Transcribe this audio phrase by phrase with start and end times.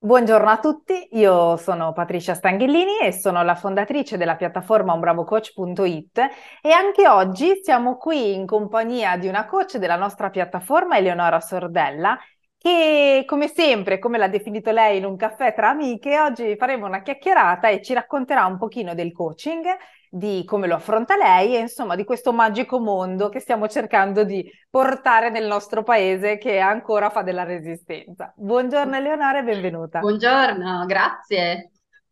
[0.00, 6.18] Buongiorno a tutti, io sono Patricia Stanghellini e sono la fondatrice della piattaforma unbravocoach.it
[6.62, 12.16] e anche oggi siamo qui in compagnia di una coach della nostra piattaforma, Eleonora Sordella,
[12.56, 17.02] che come sempre, come l'ha definito lei in un caffè tra amiche, oggi faremo una
[17.02, 19.66] chiacchierata e ci racconterà un pochino del coaching
[20.10, 24.50] di come lo affronta lei e insomma di questo magico mondo che stiamo cercando di
[24.70, 28.32] portare nel nostro paese che ancora fa della resistenza.
[28.36, 30.00] Buongiorno Eleonora e benvenuta.
[30.00, 31.70] Buongiorno, grazie.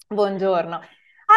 [0.08, 0.80] Buongiorno.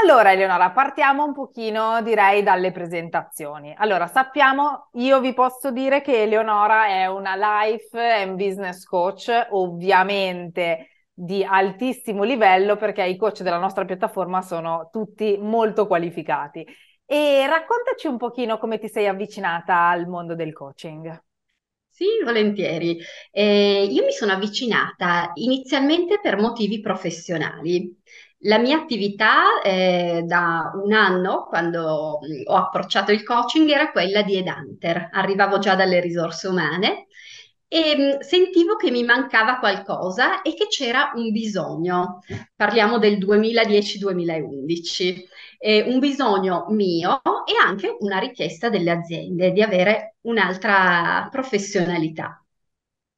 [0.03, 3.73] Allora, Eleonora, partiamo un pochino, direi, dalle presentazioni.
[3.75, 10.89] Allora, sappiamo, io vi posso dire che Eleonora è una life and business coach, ovviamente
[11.21, 16.65] di altissimo livello perché i coach della nostra piattaforma sono tutti molto qualificati.
[17.05, 21.23] E raccontaci un pochino come ti sei avvicinata al mondo del coaching.
[21.89, 22.97] Sì, volentieri.
[23.31, 27.93] Eh, io mi sono avvicinata inizialmente per motivi professionali.
[28.43, 31.81] La mia attività eh, da un anno, quando
[32.45, 35.09] ho approcciato il coaching, era quella di Edhunter.
[35.11, 37.07] Arrivavo già dalle risorse umane
[37.69, 42.21] e mm, sentivo che mi mancava qualcosa e che c'era un bisogno.
[42.55, 45.27] Parliamo del 2010-2011,
[45.59, 52.43] eh, un bisogno mio e anche una richiesta delle aziende di avere un'altra professionalità.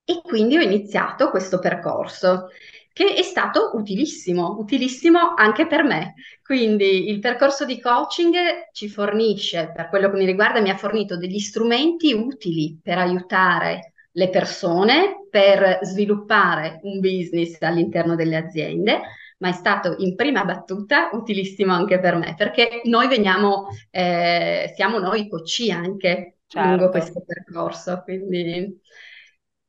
[0.04, 2.50] E quindi ho iniziato questo percorso
[2.94, 6.16] che è stato utilissimo, utilissimo anche per me.
[6.44, 8.36] Quindi il percorso di coaching
[8.74, 13.91] ci fornisce, per quello che mi riguarda, mi ha fornito degli strumenti utili per aiutare
[14.12, 19.02] le persone per sviluppare un business all'interno delle aziende,
[19.38, 25.00] ma è stato in prima battuta utilissimo anche per me, perché noi veniamo, eh, siamo
[25.00, 26.70] noi coach anche certo.
[26.70, 28.80] lungo questo percorso, quindi...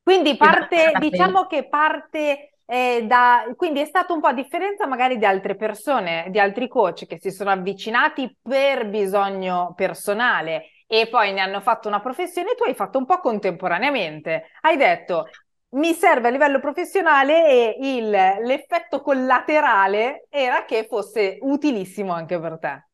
[0.03, 5.17] Quindi parte, diciamo che parte eh, da, quindi è stato un po' a differenza magari
[5.17, 10.65] di altre persone, di altri coach che si sono avvicinati per bisogno personale
[11.01, 14.49] e poi ne hanno fatto una professione, tu hai fatto un po' contemporaneamente.
[14.61, 15.27] Hai detto
[15.69, 22.59] mi serve a livello professionale e il, l'effetto collaterale era che fosse utilissimo anche per
[22.59, 22.87] te.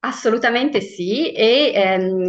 [0.00, 2.28] Assolutamente sì, e ehm,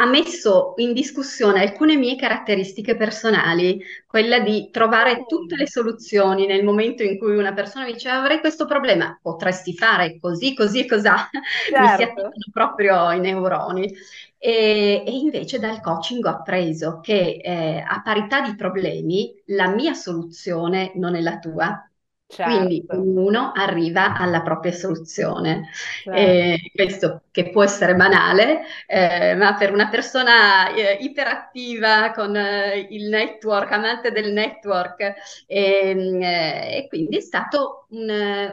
[0.00, 6.64] ha messo in discussione alcune mie caratteristiche personali, quella di trovare tutte le soluzioni nel
[6.64, 10.86] momento in cui una persona mi dice avrei questo problema, potresti fare così, così e
[10.86, 11.28] cos'ha,
[11.68, 11.80] certo.
[11.80, 12.12] mi si certo.
[12.12, 13.94] attivano proprio i neuroni.
[14.42, 19.92] E, e, invece dal coaching ho appreso che eh, a parità di problemi la mia
[19.92, 21.89] soluzione non è la tua,
[22.30, 22.54] Certo.
[22.54, 25.68] Quindi ognuno arriva alla propria soluzione.
[26.04, 26.16] Certo.
[26.16, 32.86] E questo che può essere banale, eh, ma per una persona eh, iperattiva con eh,
[32.90, 35.14] il network, amante del network,
[35.48, 38.08] ehm, eh, e quindi è stato un,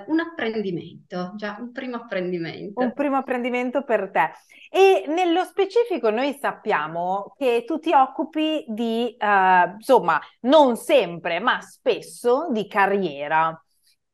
[0.07, 2.81] un, apprendimento, già un primo apprendimento.
[2.81, 4.31] Un primo apprendimento per te.
[4.71, 9.15] E nello specifico noi sappiamo che tu ti occupi di,
[9.75, 13.55] insomma, non sempre, ma spesso di carriera.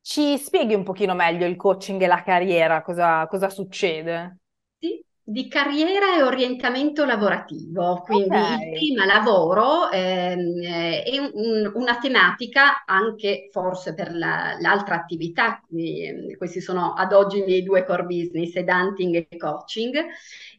[0.06, 4.38] Ci spieghi un pochino meglio il coaching e la carriera, cosa, cosa succede?
[4.78, 8.72] Sì, di carriera e orientamento lavorativo, quindi okay.
[8.72, 16.34] il tema lavoro ehm, è un, una tematica anche forse per la, l'altra attività, quindi,
[16.36, 19.94] questi sono ad oggi i miei due core business, ed hunting e coaching,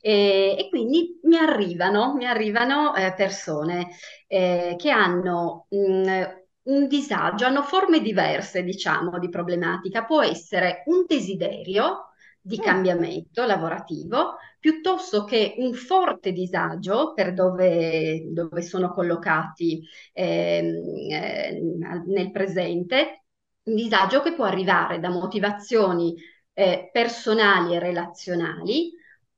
[0.01, 3.89] e, e quindi mi arrivano, mi arrivano eh, persone
[4.27, 10.05] eh, che hanno mh, un disagio, hanno forme diverse, diciamo, di problematica.
[10.05, 12.09] Può essere un desiderio
[12.41, 12.63] di mm.
[12.63, 19.83] cambiamento lavorativo piuttosto che un forte disagio per dove, dove sono collocati
[20.13, 20.71] eh,
[21.09, 21.61] eh,
[22.05, 23.25] nel presente,
[23.63, 26.15] un disagio che può arrivare da motivazioni
[26.53, 28.91] eh, personali e relazionali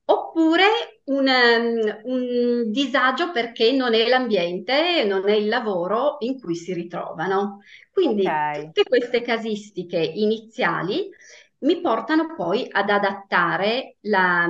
[0.09, 6.56] oppure un, um, un, disagio perché non è l'ambiente, non è il lavoro in cui
[6.56, 7.62] si ritrovano.
[7.91, 8.66] Quindi okay.
[8.66, 11.09] tutte queste casistiche iniziali
[11.59, 14.48] mi portano poi ad adattare la,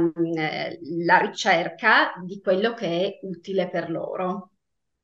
[1.06, 4.52] la ricerca di quello che è utile per loro.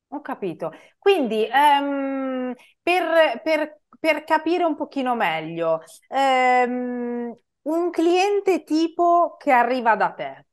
[0.08, 0.72] Ho capito.
[0.98, 7.34] Quindi um, per, per, per, capire un pochino meglio, um,
[7.64, 10.46] un cliente tipo che arriva da te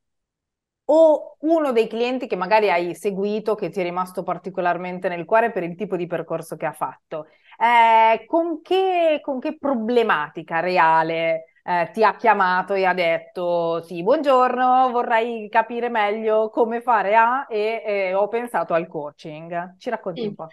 [0.86, 5.50] o uno dei clienti che magari hai seguito, che ti è rimasto particolarmente nel cuore
[5.52, 7.26] per il tipo di percorso che ha fatto,
[7.58, 14.02] eh, con, che, con, che, problematica reale eh, ti ha chiamato e ha detto sì,
[14.02, 19.76] buongiorno, vorrei capire meglio come fare A e, e ho pensato al coaching.
[19.78, 20.26] Ci racconti sì.
[20.26, 20.48] un po'.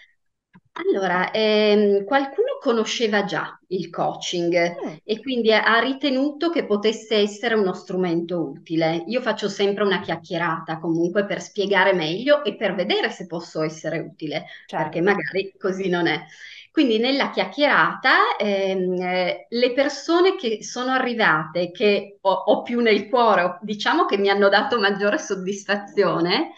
[0.82, 7.56] Allora, ehm, qualcuno conosceva già il coaching Mm, e quindi ha ritenuto che potesse essere
[7.56, 9.04] uno strumento utile.
[9.08, 14.00] Io faccio sempre una chiacchierata comunque per spiegare meglio e per vedere se posso essere
[14.00, 15.02] utile, perché certo.
[15.02, 16.24] magari così non è.
[16.72, 23.10] Quindi nella chiacchierata ehm, eh, le persone che sono arrivate, che ho, ho più nel
[23.10, 26.52] cuore, o diciamo che mi hanno dato maggiore soddisfazione,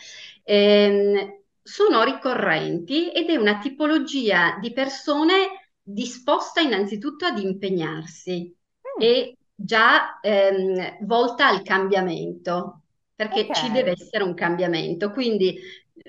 [0.44, 8.56] ehm, sono ricorrenti ed è una tipologia di persone disposta innanzitutto ad impegnarsi
[8.98, 12.82] Mm, e già ehm, volta al cambiamento,
[13.16, 15.12] perché ci deve essere un cambiamento.
[15.12, 15.58] Quindi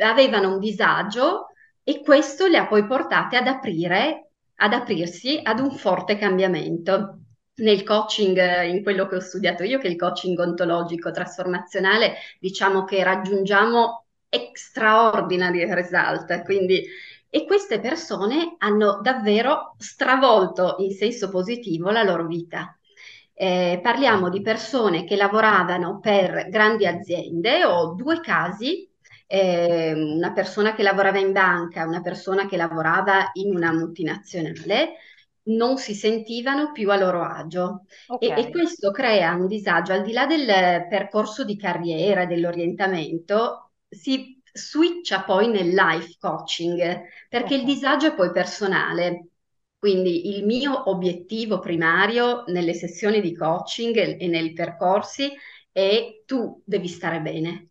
[0.00, 1.49] avevano un disagio
[1.82, 7.19] e questo le ha poi portate ad aprire, ad aprirsi ad un forte cambiamento.
[7.54, 12.84] Nel coaching, in quello che ho studiato io, che è il coaching ontologico trasformazionale, diciamo
[12.84, 14.01] che raggiungiamo
[14.32, 16.84] extraordinary result, quindi
[17.29, 22.76] e queste persone hanno davvero stravolto in senso positivo la loro vita.
[23.34, 28.88] Eh, parliamo di persone che lavoravano per grandi aziende, ho due casi,
[29.26, 34.96] eh, una persona che lavorava in banca, una persona che lavorava in una multinazionale,
[35.44, 37.87] non si sentivano più a loro agio.
[38.06, 43.72] Ok, e, e questo crea un disagio al di là del percorso di carriera, dell'orientamento,
[43.93, 49.29] si switcha poi nel life coaching perché il disagio è poi personale.
[49.79, 55.33] Quindi il mio obiettivo primario nelle sessioni di coaching e, nei percorsi
[55.73, 57.71] è tu devi stare bene.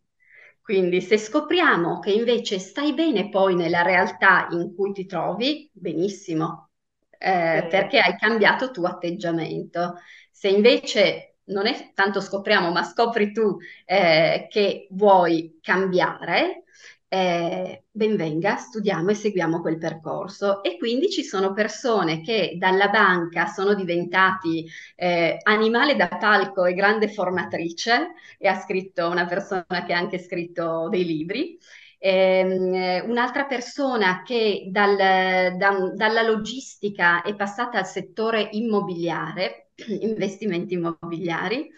[0.61, 6.69] Quindi se scopriamo che invece stai bene poi nella realtà in cui ti trovi, benissimo,
[7.17, 9.95] eh, perché hai cambiato tuo atteggiamento.
[10.31, 16.63] Se invece non è tanto scopriamo, ma scopri tu eh, che vuoi cambiare,
[17.07, 20.63] eh, ben venga, studiamo e seguiamo quel percorso.
[20.63, 24.65] E quindi ci sono persone che dalla banca sono diventati
[24.95, 30.19] eh, animale da palco e grande formatrice, e ha scritto una persona che ha anche
[30.19, 31.57] scritto dei libri.
[31.99, 39.70] Ehm, un'altra persona che dal- da- dalla logistica è passata al settore immobiliare,
[40.01, 41.69] investimenti immobiliari,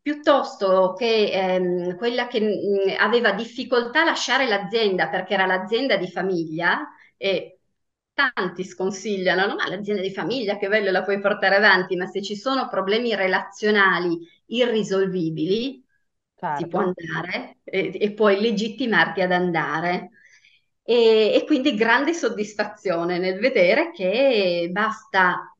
[0.00, 6.08] piuttosto che ehm, quella che mh, aveva difficoltà a lasciare l'azienda perché era l'azienda di
[6.10, 7.58] famiglia e
[8.14, 9.54] tanti sconsigliano, no?
[9.56, 13.14] Ma l'azienda di famiglia, che bello, la puoi portare avanti, ma se ci sono problemi
[13.14, 15.82] relazionali irrisolvibili,
[16.50, 16.80] si può Certo.
[16.80, 20.10] andare e, e puoi legittimarti ad andare.
[20.84, 25.51] E, e quindi grande soddisfazione nel vedere che basta,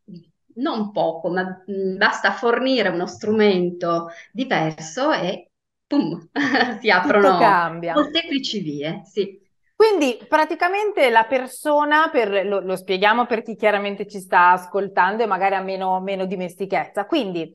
[0.56, 5.50] non poco, ma mh, basta fornire uno strumento diverso e
[5.86, 6.28] pum,
[6.80, 9.02] si aprono molteplici vie.
[9.04, 9.40] Sì,
[9.74, 15.26] Quindi praticamente la persona, per, lo, lo spieghiamo per chi chiaramente ci sta ascoltando e
[15.26, 17.52] magari ha meno, meno dimestichezza, quindi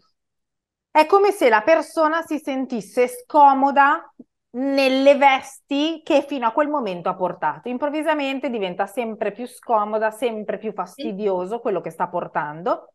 [0.91, 4.13] è come se la persona si sentisse scomoda
[4.51, 7.69] nelle vesti che fino a quel momento ha portato.
[7.69, 12.93] Improvvisamente diventa sempre più scomoda, sempre più fastidioso quello che sta portando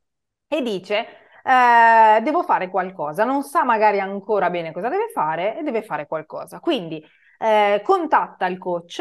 [0.49, 1.07] e dice
[1.45, 6.07] eh, devo fare qualcosa, non sa magari ancora bene cosa deve fare e deve fare
[6.07, 6.61] qualcosa.
[6.61, 7.03] Quindi
[7.39, 9.01] eh, contatta il coach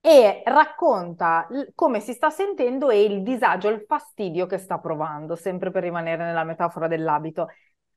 [0.00, 5.36] e racconta l- come si sta sentendo e il disagio, il fastidio che sta provando,
[5.36, 7.48] sempre per rimanere nella metafora dell'abito.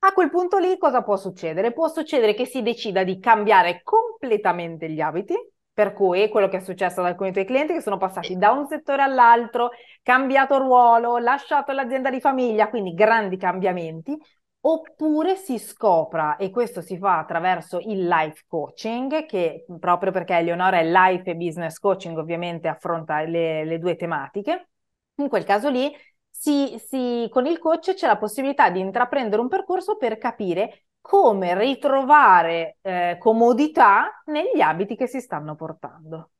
[0.06, 1.74] A quel punto lì cosa può succedere?
[1.74, 5.34] Può succedere che si decida di cambiare completamente gli abiti,
[5.74, 8.68] per cui quello che è successo ad alcuni tuoi clienti che sono passati da un
[8.68, 9.72] settore all'altro,
[10.04, 14.16] cambiato ruolo, lasciato l'azienda di famiglia, quindi grandi cambiamenti,
[14.60, 20.78] oppure si scopra, e questo si fa attraverso il life coaching, che proprio perché Eleonora
[20.78, 24.70] è life e business coaching, ovviamente affronta le, le due tematiche.
[25.16, 25.92] In quel caso lì,
[26.38, 31.58] si, si- con il coach c'è la possibilità di intraprendere un percorso per capire come
[31.58, 36.32] ritrovare eh, comodità negli abiti che si stanno portando.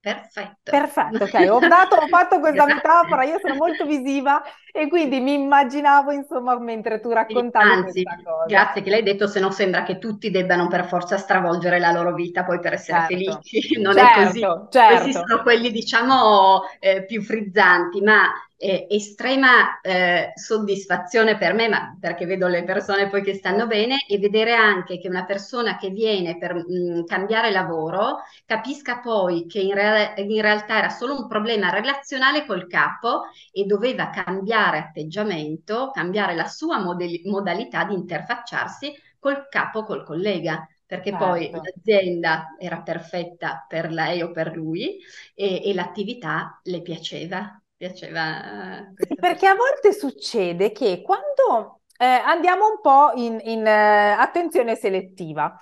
[0.00, 0.72] Perfetto.
[0.74, 3.24] Perfetto, ok, ho dato, ho fatto questa metafora, Grazie.
[3.24, 8.66] io sono molto visiva e quindi mi immaginavo, insomma, mentre tu raccontavi Anzi, questa cosa.
[8.66, 12.14] grazie che l'hai detto, se no sembra che tutti debbano per forza stravolgere la loro
[12.14, 13.58] vita poi per essere Certo, felici.
[13.80, 14.48] Non è così.
[14.48, 15.20] certo, Questi certo.
[15.24, 22.24] sono quelli, diciamo, eh, più frizzanti, ma eh, estrema eh, soddisfazione per me, ma perché
[22.26, 26.38] vedo le persone poi che stanno bene e vedere anche che una persona che viene
[26.38, 31.70] per mh, cambiare lavoro capisca poi che in, rea- in realtà era solo un problema
[31.70, 33.22] relazionale col capo
[33.52, 40.66] e doveva cambiare atteggiamento, cambiare la sua model- modalità di interfacciarsi col capo, col collega.
[40.86, 41.16] perché certo.
[41.16, 44.98] poi l'azienda era perfetta per lei o per lui
[45.34, 47.60] e, e l'attività le piaceva.
[47.76, 53.60] Piaceva eh, sì, perché a volte succede che quando eh, andiamo un po' in, in
[53.60, 55.56] uh, attenzione selettiva,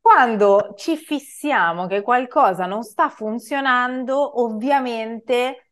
[0.00, 5.70] quando ci fissiamo che qualcosa non sta funzionando, ovviamente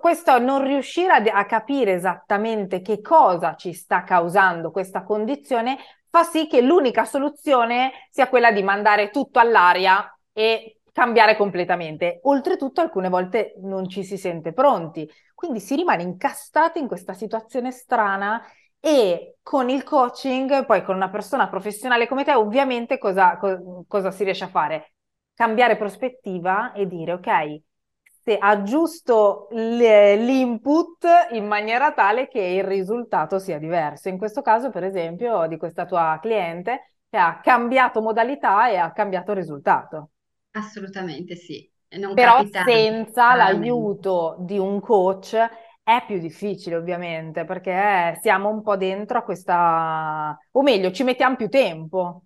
[0.00, 5.76] questo non riuscire a, a, capire esattamente che cosa ci sta causando questa condizione
[6.08, 12.20] fa sì che l'unica soluzione sia quella di mandare tutto all'aria e cambiare completamente.
[12.24, 17.70] Oltretutto alcune volte non ci si sente pronti, quindi si rimane incastati in questa situazione
[17.70, 18.42] strana
[18.78, 24.10] e con il coaching, poi con una persona professionale come te, ovviamente cosa, co- cosa
[24.10, 24.92] si riesce a fare?
[25.34, 27.60] Cambiare prospettiva e dire ok,
[28.22, 34.08] se aggiusto l'input in maniera tale che il risultato sia diverso.
[34.08, 38.92] In questo caso, per esempio, di questa tua cliente che ha cambiato modalità e ha
[38.92, 40.10] cambiato risultato.
[40.52, 41.68] Assolutamente sì.
[41.90, 45.34] Non Però senza l'aiuto di un coach
[45.82, 51.34] è più difficile ovviamente perché siamo un po' dentro a questa, o meglio, ci mettiamo
[51.36, 52.24] più tempo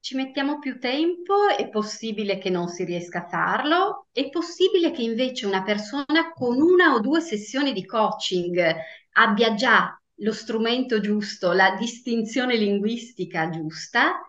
[0.00, 5.02] ci mettiamo più tempo, è possibile che non si riesca a farlo, è possibile che
[5.02, 8.74] invece una persona con una o due sessioni di coaching
[9.12, 14.20] abbia già lo strumento giusto, la distinzione linguistica giusta,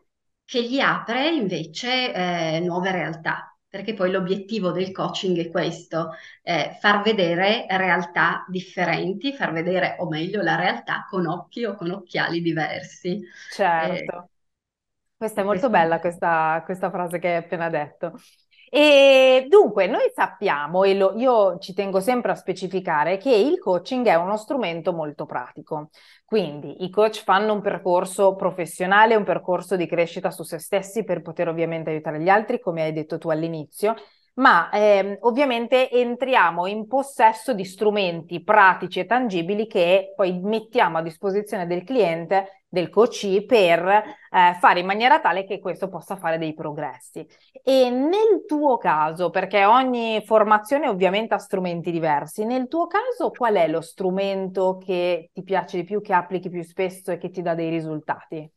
[0.49, 3.55] che gli apre invece eh, nuove realtà.
[3.69, 10.07] Perché poi l'obiettivo del coaching è questo, eh, far vedere realtà differenti, far vedere, o
[10.07, 13.21] meglio, la realtà con occhi o con occhiali diversi.
[13.51, 14.23] Certo.
[14.23, 14.29] Eh,
[15.15, 18.13] questa è molto bella questa, questa frase che hai appena detto.
[18.71, 24.05] E dunque, noi sappiamo, e lo, io ci tengo sempre a specificare, che il coaching
[24.05, 25.89] è uno strumento molto pratico.
[26.23, 31.21] Quindi i coach fanno un percorso professionale, un percorso di crescita su se stessi per
[31.21, 33.95] poter ovviamente aiutare gli altri, come hai detto tu all'inizio,
[34.35, 41.01] ma eh, ovviamente entriamo in possesso di strumenti pratici e tangibili che poi mettiamo a
[41.01, 46.37] disposizione del cliente, del coach, per eh, fare in maniera tale che questo possa fare
[46.37, 47.27] dei progressi.
[47.63, 53.55] E nel tuo caso, perché ogni formazione ovviamente ha strumenti diversi, nel tuo caso qual
[53.55, 57.41] è lo strumento che ti piace di più, che applichi più spesso e che ti
[57.41, 58.49] dà dei risultati?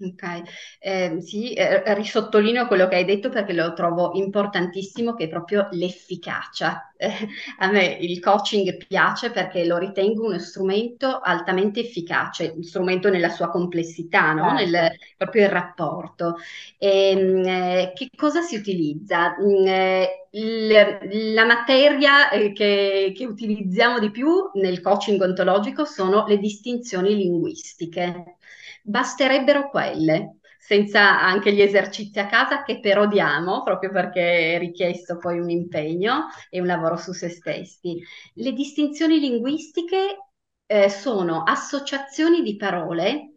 [0.00, 0.42] Ok,
[0.80, 5.68] eh, sì, eh, risottolineo quello che hai detto perché lo trovo importantissimo, che è proprio
[5.70, 6.92] l'efficacia.
[6.96, 7.08] Eh,
[7.58, 13.28] a me il coaching piace perché lo ritengo uno strumento altamente efficace, un strumento nella
[13.28, 14.56] sua complessità, no?
[14.58, 14.70] Certo.
[14.72, 16.34] Nel, proprio il rapporto.
[16.78, 19.36] E, ehm, eh, che cosa si utilizza?
[19.40, 26.26] Mm, eh, il, la materia eh, che, che utilizziamo di più nel coaching ontologico sono
[26.26, 28.38] le distinzioni linguistiche.
[28.82, 35.16] Basterebbero quelle, senza anche gli esercizi a casa che però diamo, proprio perché è richiesto
[35.18, 38.00] poi un impegno e un lavoro su se stessi.
[38.34, 40.30] Le distinzioni linguistiche
[40.66, 43.32] eh, sono associazioni di parole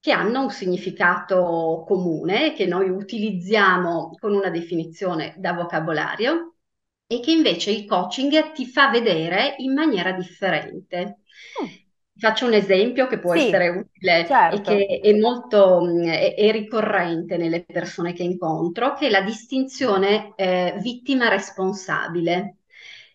[0.00, 6.56] che hanno un significato comune, che noi utilizziamo con una definizione da vocabolario
[7.06, 11.20] e che invece il coaching ti fa vedere in maniera differente.
[11.62, 11.83] Mm.
[12.16, 14.70] Faccio un esempio che può sì, essere utile certo.
[14.70, 20.32] e che è molto è, è, ricorrente nelle persone che incontro, che è la distinzione
[20.36, 22.58] eh, vittima-responsabile.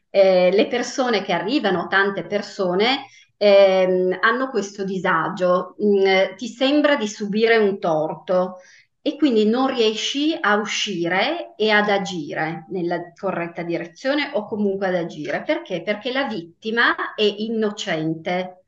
[0.09, 3.05] Eh, le persone che arrivano, tante persone,
[3.37, 8.57] eh, hanno questo disagio, mm, ti sembra di subire un torto
[9.01, 14.95] e quindi non riesci a uscire e ad agire nella corretta direzione o comunque ad
[14.95, 15.41] agire.
[15.43, 15.81] Perché?
[15.83, 18.58] Perché la vittima è innocente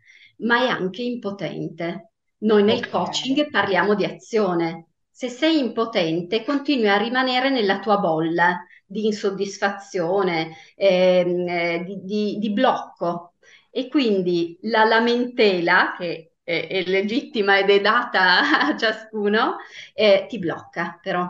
[0.41, 2.11] ma è anche impotente.
[2.39, 2.89] Noi nel okay.
[2.89, 4.87] coaching parliamo di azione.
[5.09, 12.37] Se sei impotente, continui a rimanere nella tua bolla di insoddisfazione, ehm, eh, di, di,
[12.39, 13.33] di, blocco.
[13.69, 19.57] E quindi la lamentela, che è, è legittima ed è data a ciascuno,
[19.93, 21.29] eh, ti blocca però.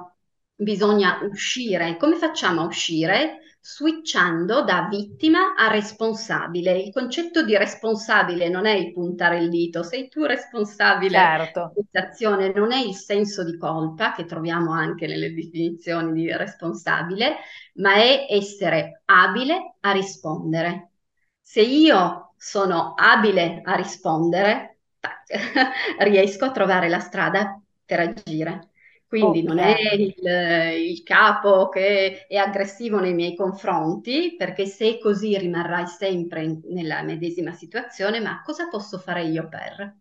[0.55, 1.97] Bisogna uscire.
[1.97, 3.39] Come facciamo a uscire?
[3.63, 6.79] Switchando da vittima a responsabile.
[6.79, 11.73] Il concetto di responsabile non è il puntare il dito, sei tu responsabile certo.
[11.75, 17.37] dell'azione, non è il senso di colpa che troviamo anche nelle definizioni di responsabile,
[17.75, 20.89] ma è essere abile a rispondere.
[21.39, 24.79] Se io sono abile a rispondere,
[25.99, 28.70] riesco a trovare la strada per agire.
[29.11, 29.43] Quindi okay.
[29.43, 35.85] non è il, il, capo che è aggressivo nei miei confronti, perché se così rimarrai
[35.85, 39.97] sempre in, nella medesima situazione, ma cosa posso fare io per?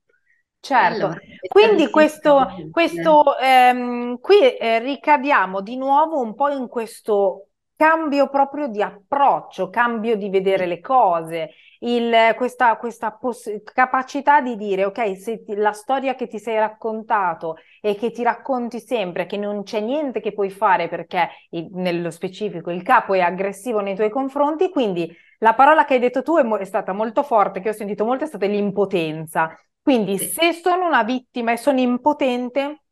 [0.60, 7.48] Certo, allora, quindi questo, questo ehm, qui eh, ricadiamo di nuovo un po' in questo
[7.74, 11.50] cambio proprio di approccio, cambio di vedere le cose,
[11.82, 16.56] il, questa, questa poss- capacità di dire, ok, se ti, la storia che ti sei
[16.58, 21.68] raccontato e che ti racconti sempre, che non c'è niente che puoi fare perché il,
[21.72, 26.22] nello specifico il capo è aggressivo nei tuoi confronti, quindi la parola che hai detto
[26.22, 29.56] tu è, mo- è stata molto forte, che ho sentito molto, è stata l'impotenza.
[29.82, 32.82] Quindi se sono una vittima e sono impotente,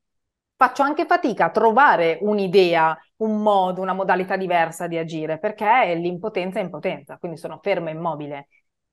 [0.56, 6.58] faccio anche fatica a trovare un'idea, un modo, una modalità diversa di agire, perché l'impotenza
[6.58, 8.48] è impotenza, quindi sono ferma e immobile.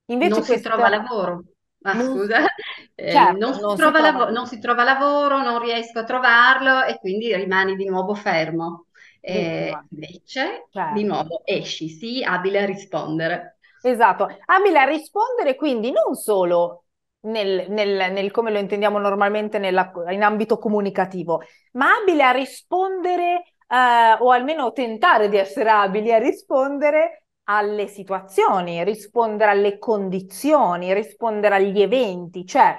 [0.07, 0.55] Invece non questo...
[0.55, 1.43] si trova lavoro.
[1.81, 2.05] Ah, non...
[2.05, 2.39] scusa,
[2.95, 6.83] eh, certo, non, si non, si lav- non, si trova lavoro, non riesco a trovarlo
[6.83, 8.87] e quindi rimani di nuovo fermo.
[9.21, 10.93] Eh, invece, certo.
[10.93, 13.57] di nuovo, esci, sii abile a rispondere.
[13.81, 16.85] Esatto, abile a rispondere quindi non solo
[17.21, 21.41] nel, nel, nel, come lo intendiamo normalmente nella, in ambito comunicativo,
[21.73, 28.83] ma abile a rispondere eh, o almeno tentare di essere abili a rispondere alle situazioni,
[28.83, 32.77] rispondere alle condizioni, rispondere agli eventi, cioè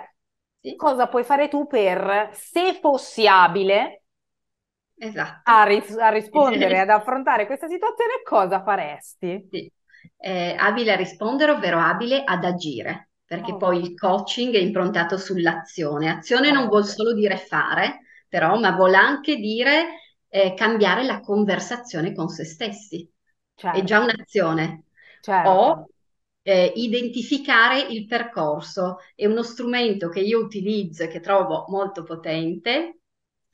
[0.60, 0.76] sì.
[0.76, 4.04] cosa puoi fare tu per, se fossi abile
[4.96, 5.40] esatto.
[5.50, 9.48] a, ris- a rispondere, ad affrontare questa situazione, cosa faresti?
[9.50, 9.72] Sì.
[10.18, 13.56] Eh, abile a rispondere, ovvero abile ad agire perché oh.
[13.56, 16.08] poi il coaching è improntato sull'azione.
[16.08, 16.54] Azione oh.
[16.54, 22.28] non vuol solo dire fare, però, ma vuol anche dire eh, cambiare la conversazione con
[22.28, 23.10] se stessi.
[23.56, 23.78] Certo.
[23.78, 24.84] È già un'azione.
[25.20, 25.48] Certo.
[25.50, 25.88] O
[26.42, 28.98] eh, identificare il percorso.
[29.14, 32.98] È uno strumento che io utilizzo e che trovo molto potente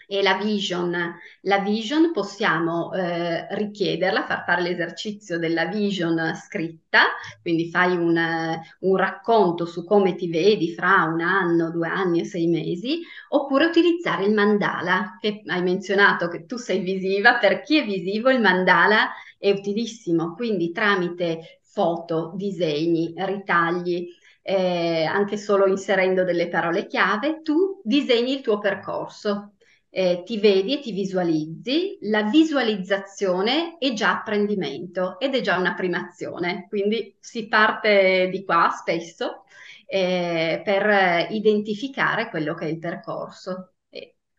[0.07, 1.15] e la vision.
[1.43, 7.05] La vision possiamo eh, richiederla, far fare l'esercizio della vision scritta,
[7.41, 12.25] quindi fai un, un, racconto su come ti vedi fra un anno, due anni e
[12.25, 17.79] sei mesi, oppure utilizzare il mandala, che hai menzionato che tu sei visiva, per chi
[17.79, 19.09] è visivo il mandala
[19.43, 24.07] è utilissimo, quindi tramite foto, disegni, ritagli,
[24.41, 29.55] eh, anche solo inserendo delle parole chiave, tu disegni il tuo percorso
[29.91, 35.75] eh, ti vedi e ti visualizzi, la visualizzazione è già apprendimento ed è già una
[35.75, 39.43] primazione, quindi si parte di qua spesso
[39.87, 43.73] eh, per identificare quello che è il percorso.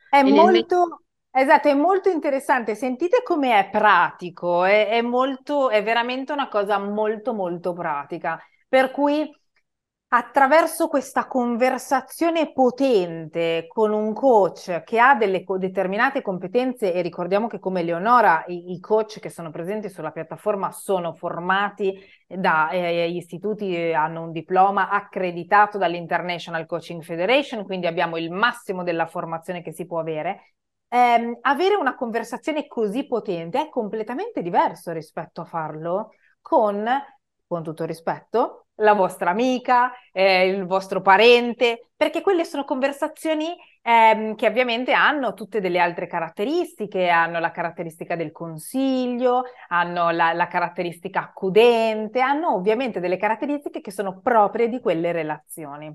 [0.10, 1.03] È molto...
[1.36, 2.76] Esatto, è molto interessante.
[2.76, 8.40] Sentite come è pratico, è, è, molto, è veramente una cosa molto, molto pratica.
[8.68, 9.28] Per cui
[10.10, 17.58] attraverso questa conversazione potente con un coach che ha delle determinate competenze e ricordiamo che
[17.58, 23.76] come Leonora i, i coach che sono presenti sulla piattaforma sono formati da eh, istituti,
[23.76, 29.72] eh, hanno un diploma accreditato dall'International Coaching Federation, quindi abbiamo il massimo della formazione che
[29.74, 30.54] si può avere.
[30.94, 36.88] Eh, avere una conversazione così potente è completamente diverso rispetto a farlo con,
[37.48, 44.36] con tutto rispetto, la vostra amica, eh, il vostro parente, perché quelle sono conversazioni ehm,
[44.36, 50.46] che ovviamente hanno tutte delle altre caratteristiche, hanno la caratteristica del consiglio, hanno la, la
[50.46, 55.92] caratteristica accudente, hanno ovviamente delle caratteristiche che sono proprie di quelle relazioni.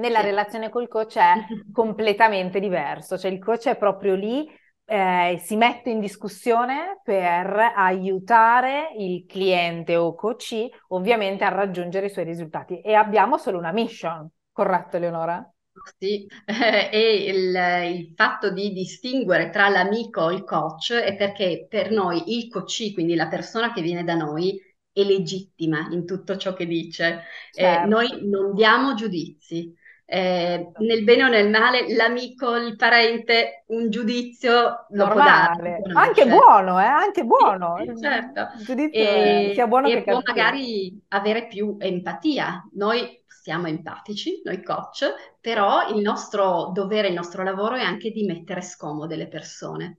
[0.00, 0.26] Nella sì.
[0.26, 1.34] relazione col coach è
[1.72, 4.48] completamente diverso, cioè il coach è proprio lì
[4.90, 12.10] eh, si mette in discussione per aiutare il cliente o coach ovviamente a raggiungere i
[12.10, 15.48] suoi risultati e abbiamo solo una mission, corretto Eleonora?
[15.96, 21.66] Sì, eh, e il, il, fatto di distinguere tra l'amico e il coach è perché
[21.68, 24.60] per noi il coach, quindi la persona che viene da noi,
[24.92, 27.22] è legittima in tutto ciò che dice.
[27.52, 27.84] Eh, certo.
[27.84, 29.72] Eh, noi non diamo giudizi,
[30.12, 35.80] eh, nel bene o nel male, l'amico, il parente, un giudizio lo può dare.
[35.94, 36.84] Anche buono, eh?
[36.84, 37.76] Anche buono.
[37.78, 38.40] Sì, certo.
[38.58, 42.68] Il giudizio e, sia buono e che può magari avere più empatia.
[42.72, 48.24] Noi siamo empatici, noi coach, però il nostro dovere, il nostro lavoro è anche di
[48.24, 49.98] mettere scomode le persone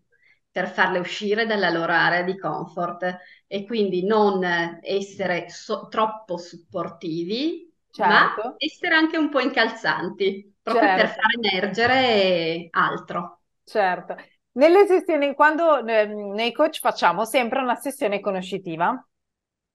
[0.51, 4.43] per farle uscire dalla loro area di comfort e quindi non
[4.81, 8.41] essere so- troppo supportivi, certo.
[8.41, 11.01] ma essere anche un po' incalzanti, proprio certo.
[11.01, 13.41] per far emergere altro.
[13.63, 14.15] Certo.
[14.53, 19.05] Nelle sessioni, quando eh, nei coach facciamo sempre una sessione conoscitiva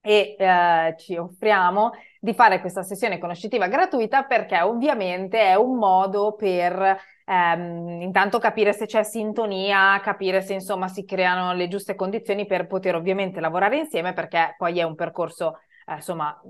[0.06, 6.34] e eh, ci offriamo di fare questa sessione conoscitiva gratuita perché ovviamente è un modo
[6.34, 12.46] per ehm, intanto capire se c'è sintonia, capire se insomma si creano le giuste condizioni
[12.46, 15.60] per poter ovviamente lavorare insieme perché poi è un percorso
[15.94, 16.40] insomma,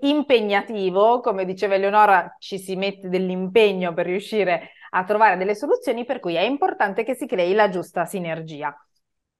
[0.00, 6.20] impegnativo, come diceva Eleonora, ci si mette dell'impegno per riuscire a trovare delle soluzioni, per
[6.20, 8.74] cui è importante che si crei la giusta sinergia.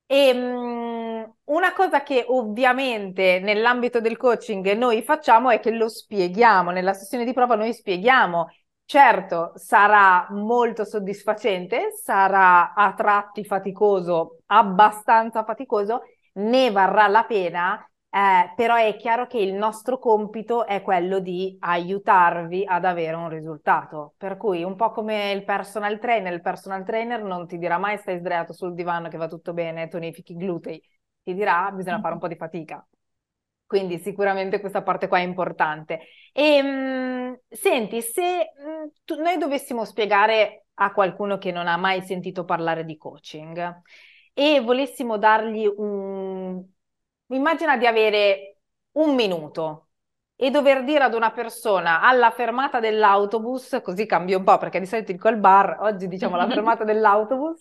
[0.06, 6.70] E um, una cosa che ovviamente nell'ambito del coaching noi facciamo è che lo spieghiamo,
[6.70, 8.48] nella sessione di prova noi spieghiamo
[8.90, 16.00] Certo, sarà molto soddisfacente, sarà a tratti faticoso, abbastanza faticoso,
[16.32, 21.56] ne varrà la pena, eh, però è chiaro che il nostro compito è quello di
[21.60, 24.14] aiutarvi ad avere un risultato.
[24.16, 27.98] Per cui un po' come il personal trainer, il personal trainer non ti dirà mai
[27.98, 30.82] stai sdraiato sul divano che va tutto bene, tonifichi i glutei,
[31.22, 32.84] ti dirà bisogna fare un po' di fatica.
[33.66, 36.00] Quindi sicuramente questa parte qua è importante.
[36.32, 42.02] E, mh, senti, se mh, tu, noi dovessimo spiegare a qualcuno che non ha mai
[42.02, 43.82] sentito parlare di coaching
[44.32, 46.60] e volessimo dargli un...
[47.32, 48.58] Immagina di avere
[48.92, 49.88] un minuto
[50.34, 54.86] e dover dire ad una persona alla fermata dell'autobus, così cambio un po' perché di
[54.86, 57.60] solito dico al bar, oggi diciamo la fermata dell'autobus,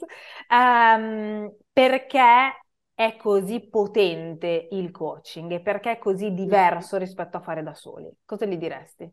[0.50, 2.58] um, perché
[2.96, 8.10] è così potente il coaching e perché è così diverso rispetto a fare da soli?
[8.26, 9.10] Cosa gli diresti?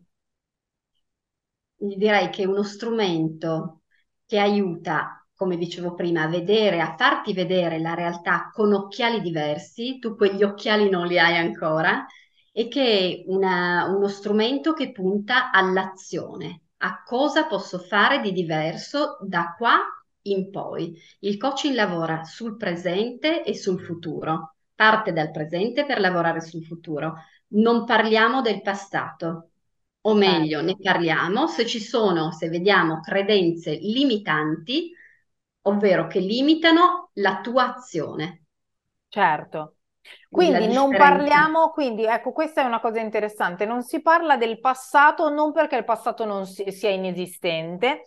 [1.75, 3.83] Gli direi che uno strumento
[4.27, 9.99] che aiuta, come dicevo prima, a vedere, a farti vedere la realtà con occhiali diversi,
[9.99, 12.07] tu quegli occhiali non li hai ancora,
[12.53, 19.19] e che è una, uno strumento che punta all'azione, a cosa posso fare di diverso
[19.21, 19.79] da qua
[20.23, 20.99] in poi.
[21.21, 27.15] Il coaching lavora sul presente e sul futuro, parte dal presente per lavorare sul futuro.
[27.49, 29.51] Non parliamo del passato,
[30.01, 34.93] o meglio, ne parliamo se ci sono, se vediamo credenze limitanti,
[35.67, 38.45] ovvero che limitano la tua azione.
[39.09, 39.77] Certo.
[40.29, 45.31] Quindi non parliamo, quindi ecco, questa è una cosa interessante, non si parla del passato
[45.31, 48.03] non perché il passato non si, sia inesistente,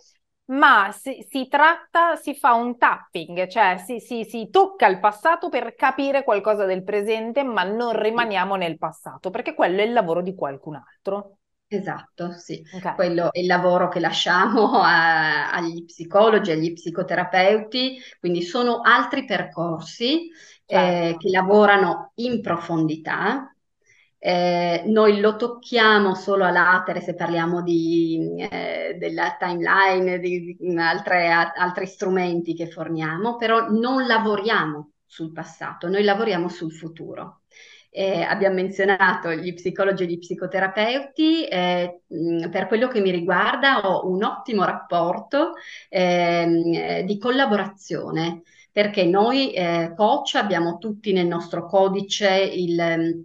[0.46, 5.48] ma si, si, tratta, si fa un tapping, cioè si, si, si, tocca il passato
[5.48, 10.22] per capire qualcosa del presente, ma non rimaniamo nel passato, perché quello è il lavoro
[10.22, 11.39] di qualcun altro.
[11.72, 12.94] Esatto, sì, okay.
[12.96, 20.28] quello è il lavoro che lasciamo a, agli psicologi, agli psicoterapeuti, quindi sono altri percorsi
[20.28, 20.30] eh,
[20.66, 21.14] certo.
[21.14, 23.54] eh, che lavorano in profondità
[24.18, 30.76] eh, noi lo tocchiamo solo a latere se parliamo di, eh, della timeline, di, di
[30.78, 37.39] altre, a, altri strumenti che forniamo, però non lavoriamo sul passato, noi lavoriamo sul futuro.
[37.92, 42.02] Eh, abbiamo menzionato gli psicologi e gli psicoterapeuti, eh,
[42.50, 45.54] per quello che mi riguarda ho un ottimo rapporto
[45.88, 53.24] eh, di collaborazione perché noi eh, coach abbiamo tutti nel nostro codice il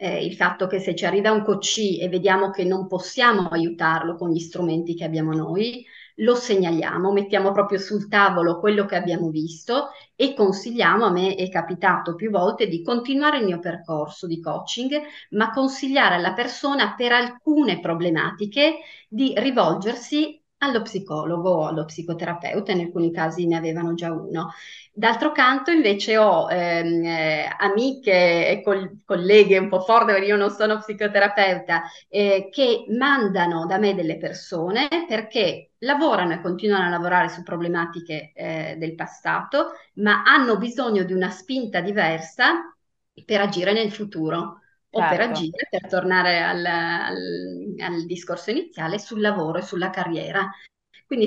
[0.00, 4.14] eh, il fatto che se ci arriva un coach e vediamo che non possiamo aiutarlo
[4.16, 5.84] con gli strumenti che abbiamo noi,
[6.18, 11.48] lo segnaliamo, mettiamo proprio sul tavolo quello che abbiamo visto e consigliamo, a me è
[11.48, 15.00] capitato più volte di continuare il mio percorso di coaching,
[15.30, 18.78] ma consigliare alla persona per alcune problematiche
[19.08, 24.50] di rivolgersi allo psicologo o allo psicoterapeuta, in alcuni casi ne avevano già uno.
[24.92, 30.36] D'altro canto invece ho ehm, eh, amiche e col- colleghe un po' forti, perché io
[30.36, 36.88] non sono psicoterapeuta, eh, che mandano da me delle persone perché lavorano e continuano a
[36.90, 42.74] lavorare su problematiche eh, del passato, ma hanno bisogno di una spinta diversa
[43.24, 45.30] per agire nel futuro o per certo.
[45.30, 50.48] agire, per tornare al, al, al discorso iniziale, sul lavoro e sulla carriera.
[51.06, 51.26] Quindi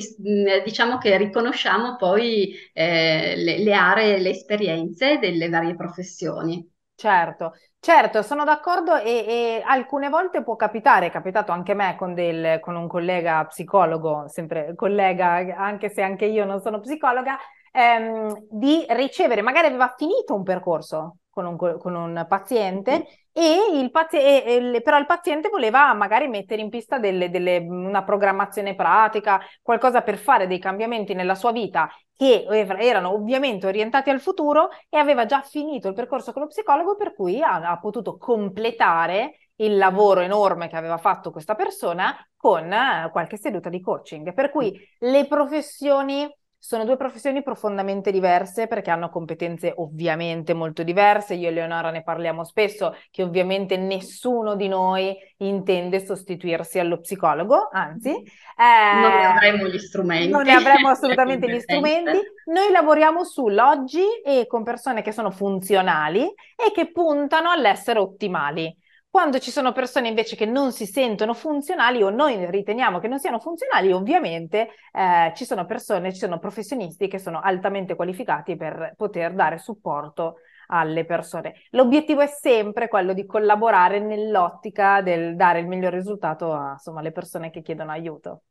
[0.63, 6.67] diciamo che riconosciamo poi eh, le, le, aree, le esperienze delle varie professioni.
[6.93, 11.95] Certo, certo, sono d'accordo e, e, alcune volte può capitare, è capitato anche a me
[11.97, 17.39] con, del, con un collega psicologo, sempre collega, anche se anche io non sono psicologa,
[17.71, 23.89] ehm, di ricevere, magari aveva finito un percorso con un, con un paziente e il
[23.89, 29.39] paziente, e, però il paziente voleva magari mettere in pista delle, delle, una programmazione pratica,
[29.61, 32.45] qualcosa per fare dei cambiamenti nella sua vita che
[32.77, 37.15] erano ovviamente orientati al futuro e aveva già finito il percorso con lo psicologo per
[37.15, 43.09] cui ha, ha potuto completare il lavoro enorme che aveva fatto questa persona con eh,
[43.11, 44.33] qualche seduta di coaching.
[44.33, 46.29] Per cui le professioni
[46.63, 51.33] sono due professioni profondamente diverse perché hanno competenze ovviamente molto diverse.
[51.33, 57.67] Io e Leonora ne parliamo spesso che ovviamente nessuno di noi intende sostituirsi allo psicologo,
[57.71, 58.11] anzi.
[58.11, 60.29] Eh, non ne avremo gli strumenti.
[60.29, 62.19] Non ne avremo assolutamente gli strumenti.
[62.45, 68.77] Noi lavoriamo sull'oggi e con persone che sono funzionali e che puntano all'essere ottimali.
[69.11, 73.19] Quando ci sono persone invece che non si sentono funzionali o noi riteniamo che non
[73.19, 78.93] siano funzionali, ovviamente eh, ci sono persone, ci sono professionisti che sono altamente qualificati per
[78.95, 81.55] poter dare supporto alle persone.
[81.71, 87.11] L'obiettivo è sempre quello di collaborare nell'ottica del dare il miglior risultato a, insomma, alle
[87.11, 88.43] persone che chiedono aiuto.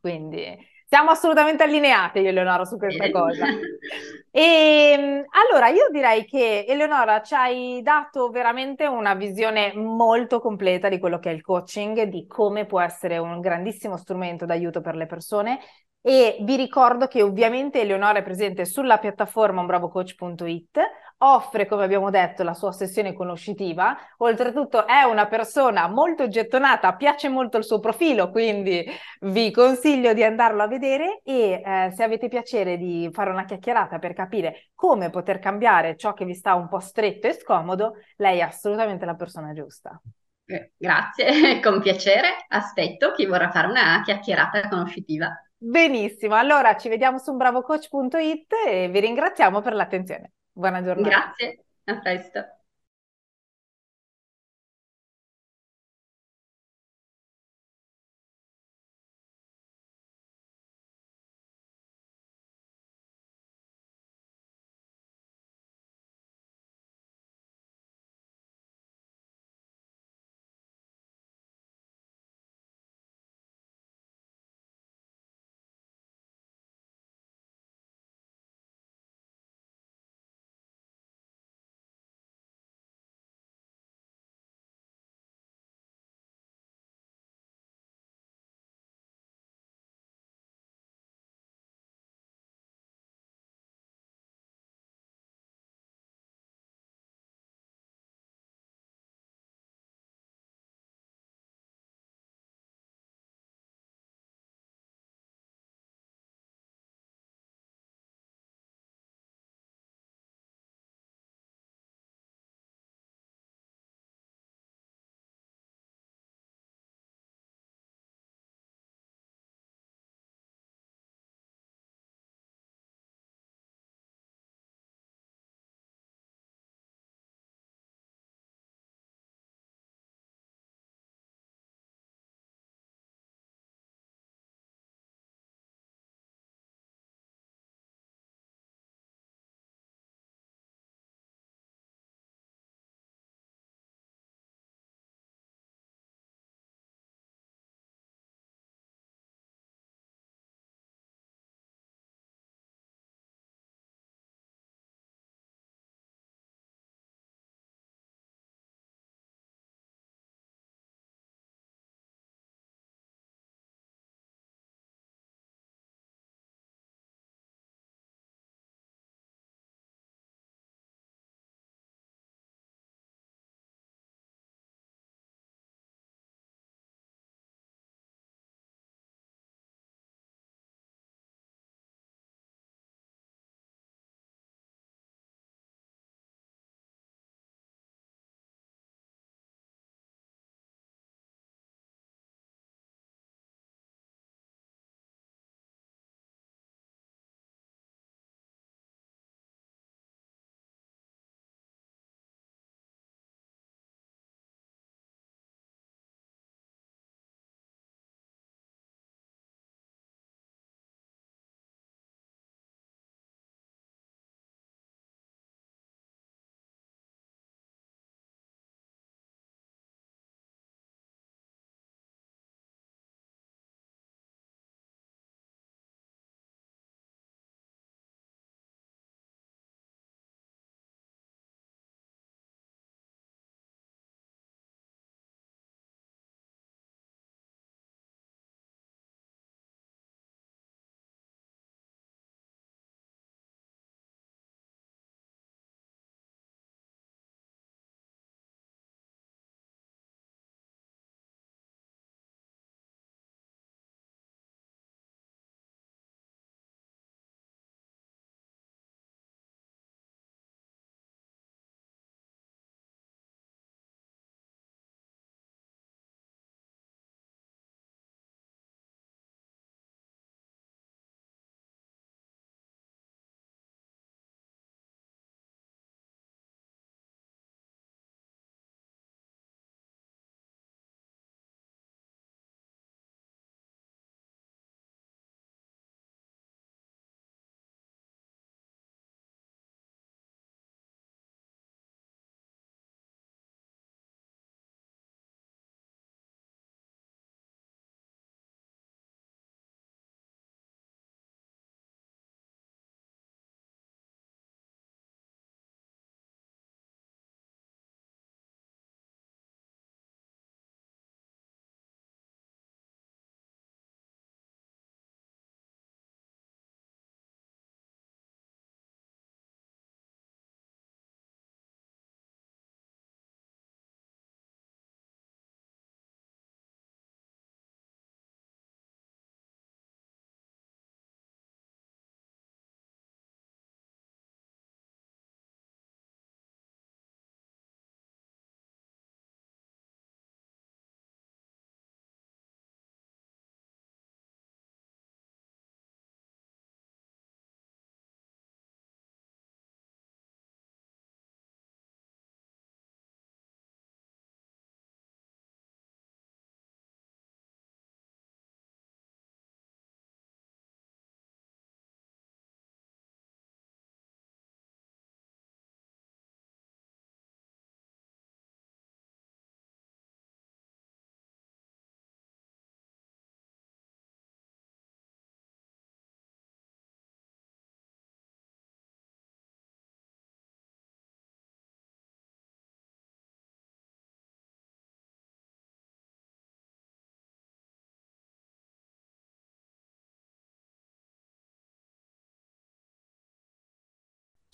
[0.00, 3.44] Quindi siamo assolutamente allineate io e Eleonora su questa cosa.
[4.30, 4.40] E
[4.96, 10.98] ehm, allora io direi che Eleonora ci hai dato veramente una visione molto completa di
[10.98, 15.04] quello che è il coaching, di come può essere un grandissimo strumento d'aiuto per le
[15.04, 15.58] persone.
[16.00, 20.78] E vi ricordo che ovviamente Eleonora è presente sulla piattaforma unbravocoach.it,
[21.18, 27.28] offre, come abbiamo detto, la sua sessione conoscitiva, oltretutto è una persona molto gettonata, piace
[27.28, 28.84] molto il suo profilo, quindi
[29.22, 33.98] vi consiglio di andarlo a vedere e eh, se avete piacere di fare una chiacchierata
[33.98, 38.38] per capire come poter cambiare ciò che vi sta un po' stretto e scomodo, lei
[38.38, 40.00] è assolutamente la persona giusta.
[40.44, 42.46] Eh, grazie, con piacere.
[42.48, 45.30] Aspetto chi vorrà fare una chiacchierata conoscitiva.
[45.60, 50.32] Benissimo, allora ci vediamo su bravocoach.it e vi ringraziamo per l'attenzione.
[50.58, 51.08] Buona giornata.
[51.08, 52.57] Grazie, a presto.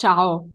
[0.05, 0.55] 下哦